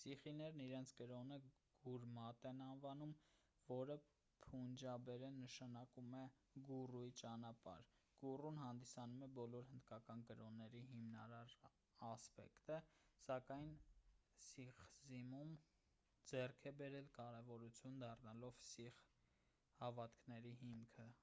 սիխիներն 0.00 0.58
իրենց 0.62 0.90
կրոնը 0.96 1.36
գուրմատ 1.84 2.42
են 2.48 2.58
անվանում 2.64 3.12
որը 3.68 3.94
փունջաբերեն 4.48 5.38
նշանակում 5.44 6.16
է 6.18 6.20
գուրուի 6.70 7.14
ճանապարհ 7.20 7.86
գուրուն 8.24 8.60
հանդիսանում 8.64 9.24
է 9.26 9.28
բոլոր 9.40 9.64
հնդկական 9.70 10.24
կրոննների 10.30 10.82
հիմնարար 10.90 11.54
ասպեկտը 12.10 12.80
սակայն 13.28 13.72
սիխիզմում 14.50 15.54
ձեռք 16.32 16.68
է 16.72 16.74
բերել 16.82 17.08
կարևորություն 17.20 18.04
դառնալով 18.04 18.60
սիխ 18.72 19.00
հավատքների 19.82 20.58
հիմքը 20.64 21.14